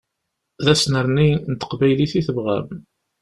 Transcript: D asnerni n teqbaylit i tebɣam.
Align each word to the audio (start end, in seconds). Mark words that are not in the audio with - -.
D 0.63 0.67
asnerni 0.73 1.29
n 1.51 1.53
teqbaylit 1.53 2.13
i 2.19 2.21
tebɣam. 2.27 2.67